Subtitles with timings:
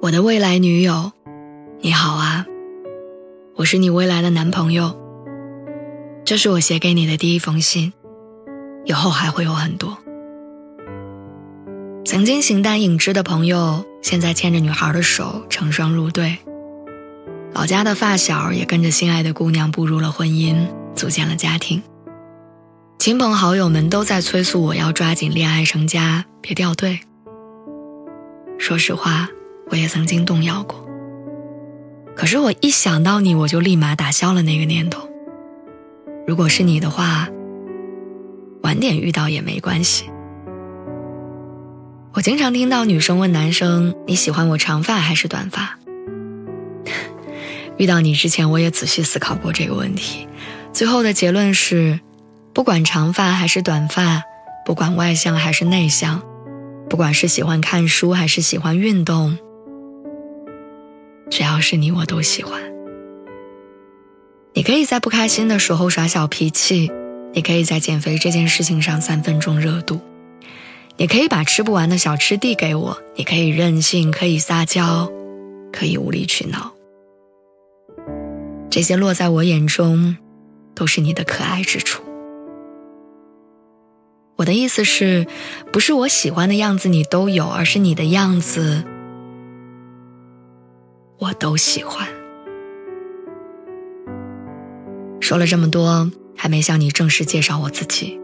[0.00, 1.10] 我的未来女友，
[1.80, 2.46] 你好啊，
[3.56, 4.96] 我是你未来的男朋友。
[6.24, 7.92] 这是我写给你的第一封信，
[8.84, 9.98] 以后还会有很多。
[12.04, 16.38] 曾经形单影只的朋友，现在牵着女孩的手成双入对。
[17.52, 21.82] 老家的发小也跟着心爱的姑娘步入了婚姻，组建了家庭。
[23.00, 27.00] 亲朋好友们都在催促我要抓紧恋爱成家，别掉队。
[28.58, 29.28] 说实话。
[29.70, 30.88] 我也曾经动摇过，
[32.16, 35.08] 可是我一想到你，我就立马打消了那个念头。
[36.26, 37.28] 如果是你的话，
[38.62, 40.04] 晚点遇到也没关系。
[42.14, 45.78] 我经常听到女生问男生：“你喜欢我长发还是短发？”
[47.76, 50.26] 遇到你之前，我也仔细思考过这个问题，
[50.72, 52.00] 最后的结论是：
[52.52, 54.22] 不管长发还是短发，
[54.66, 56.20] 不管外向还是内向，
[56.90, 59.38] 不管是喜欢看书还是喜欢运动。
[61.30, 62.62] 只要是你，我都喜欢。
[64.54, 66.90] 你可以在不开心的时候耍小脾气，
[67.32, 70.00] 你可以在减肥这件事情上三分钟热度，
[70.96, 75.10] 你可以把吃不完的小吃递给我，你可以任性，可以撒娇，
[75.72, 76.72] 可以无理取闹。
[78.70, 80.16] 这些落在我眼中，
[80.74, 82.02] 都是你的可爱之处。
[84.36, 85.26] 我的意思是，
[85.72, 88.84] 不是我喜欢的样子你都有，而是你的样子。
[91.18, 92.08] 我都喜欢。
[95.20, 98.18] 说了这么多，还没向你正式介绍我自己。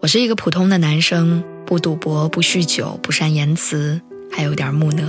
[0.00, 5.04] 我是一个普通的男生，不赌博，不酗酒，不善言辞，还有点木讷。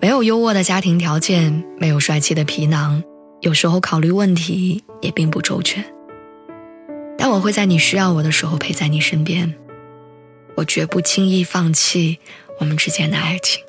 [0.00, 3.02] 没有优渥的家庭条件，没有帅气的皮囊，
[3.42, 5.84] 有时候考虑问题也并不周全。
[7.18, 9.54] 但我会在你需要我的时候陪在你身边，
[10.54, 12.18] 我绝不轻易放弃
[12.58, 13.62] 我们之间的爱情。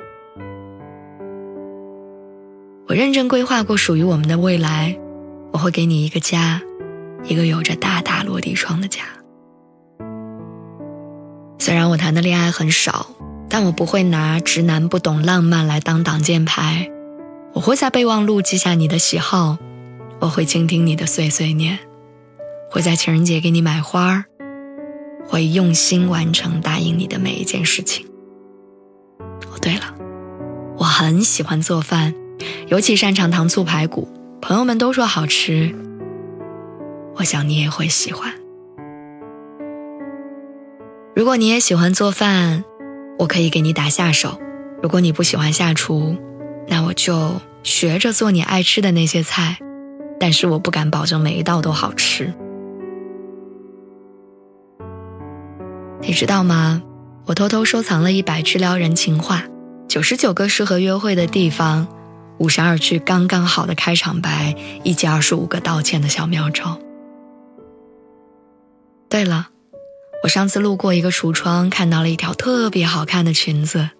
[2.92, 5.00] 我认真规划过属于我们的未来，
[5.54, 6.62] 我会给你一个家，
[7.24, 9.04] 一个有着大大落地窗的家。
[11.58, 13.08] 虽然我谈的恋爱很少，
[13.48, 16.92] 但我不会拿直男不懂浪漫来当挡箭牌。
[17.54, 19.58] 我会在备忘录记下你的喜好，
[20.20, 21.80] 我会倾听你的碎碎念，
[22.70, 24.26] 会在情人节给你买花
[25.26, 28.06] 会用心完成答应你的每一件事情。
[29.20, 29.96] 哦，对了，
[30.76, 32.14] 我很喜欢做饭。
[32.68, 34.08] 尤其擅长糖醋排骨，
[34.42, 35.74] 朋友们都说好吃。
[37.16, 38.34] 我想你也会喜欢。
[41.16, 42.64] 如果你也喜欢做饭，
[43.20, 44.40] 我可以给你打下手。
[44.82, 46.16] 如果你不喜欢下厨，
[46.68, 49.58] 那我就学着做你爱吃的那些菜，
[50.20, 52.34] 但是我不敢保证每一道都好吃。
[56.02, 56.82] 你知道吗？
[57.26, 59.44] 我偷偷收藏了一百句撩人情话，
[59.88, 61.88] 九十九个适合约会的地方。
[62.42, 66.80] 五十二句刚刚好的开场白，以及二十五个道歉的小妙招。
[69.08, 69.50] 对了，
[70.24, 73.92] 我上次路过一个橱窗，看到了一条特别好看的裙子，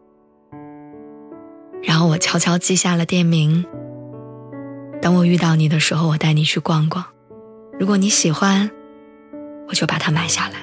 [1.84, 3.64] 然后我悄悄记下了店名。
[5.04, 7.06] 等我遇到你的时候，我带你去逛逛。
[7.80, 8.72] 如果你喜欢，
[9.68, 10.56] 我就把它买下来。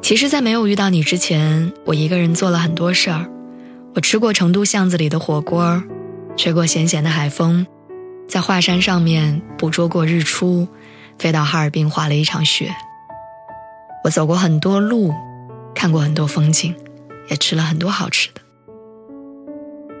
[0.00, 3.28] 其实，在没有遇到你之前，我一个人做了很多事儿。
[3.94, 5.80] 我吃过成都巷子里的火锅，
[6.36, 7.64] 吹过咸咸的海风，
[8.28, 10.66] 在华山上面捕捉过日出，
[11.16, 12.74] 飞到哈尔滨滑了一场雪。
[14.02, 15.12] 我走过很多路，
[15.76, 16.74] 看过很多风景，
[17.30, 18.40] 也吃了很多好吃的。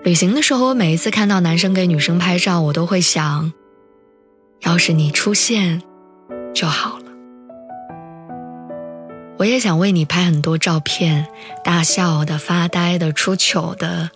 [0.02, 3.52] 旅行的时候，我每一次看到男生给女生拍照，我都会想，
[4.62, 5.80] 要是你出现
[6.52, 7.03] 就好了。
[9.36, 11.26] 我也想为你拍很多照片，
[11.64, 14.10] 大笑的、发呆的、出糗的、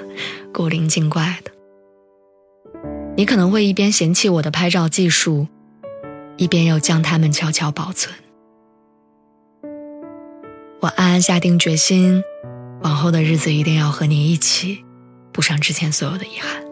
[0.52, 1.50] 古灵精怪的。
[3.16, 5.48] 你可能会一边嫌弃我的拍照技术，
[6.36, 8.14] 一边又将它们悄悄保存。
[10.80, 12.22] 我暗暗下定决心，
[12.82, 14.84] 往后的日子一定要和你一起，
[15.32, 16.62] 补上之前所有的遗憾。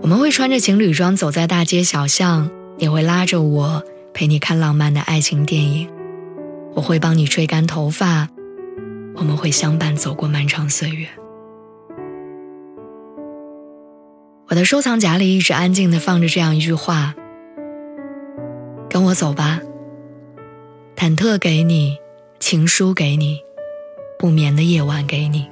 [0.00, 3.82] 我们会穿着情侣装走在大街小巷，你会拉着我。
[4.14, 5.88] 陪你看浪漫的爱情电影，
[6.74, 8.28] 我会帮你吹干头发，
[9.14, 11.08] 我们会相伴走过漫长岁月。
[14.48, 17.14] 我的收藏夹里一直安静的放着这样一句话
[18.90, 19.60] ：“跟我走吧。”
[20.94, 21.96] 忐忑给你，
[22.38, 23.40] 情书给你，
[24.18, 25.48] 不眠的夜晚给你，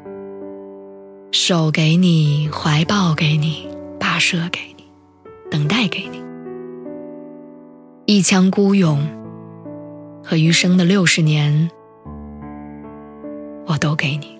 [1.32, 3.66] 手给你，怀抱给你，
[3.98, 4.84] 跋涉给你，
[5.50, 6.22] 等待给你，
[8.12, 9.06] 一腔孤勇
[10.24, 11.70] 和余生的六十年，
[13.66, 14.36] 我都给你。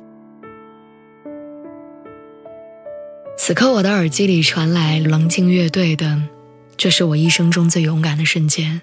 [3.38, 6.06] 此刻，我的耳机里传来冷静乐队的
[6.76, 8.82] 《这是我一生中最勇敢的瞬间》。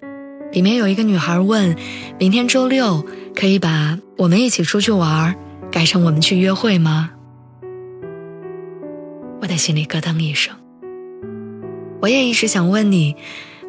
[0.54, 1.76] 里面有一个女孩问
[2.18, 3.06] ：“明天周六
[3.36, 5.36] 可以把我们一起出去玩
[5.70, 7.12] 改成我们去约会吗？”
[9.44, 10.56] 我的心里咯噔一声。
[12.00, 13.18] 我也一直想问你：“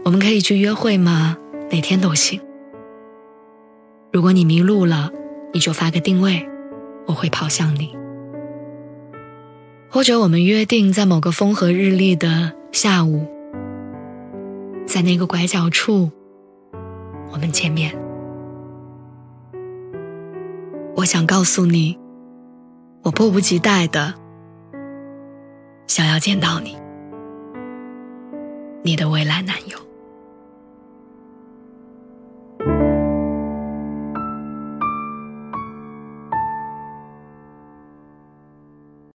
[0.09, 1.37] 我们可以去约会吗？
[1.71, 2.41] 哪天都行。
[4.11, 5.13] 如果你迷路了，
[5.53, 6.49] 你就发个定位，
[7.07, 7.95] 我会跑向你。
[9.91, 13.29] 或者我们约定在某个风和日丽的下午，
[14.87, 16.11] 在那个拐角处。”
[17.31, 17.95] 我们见面，
[20.97, 21.99] 我想告诉你，
[23.03, 24.15] 我迫不及待的
[25.87, 26.79] 想要见到你，
[28.83, 29.77] 你的未来男友。